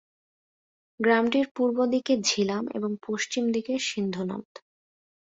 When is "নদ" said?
4.23-4.47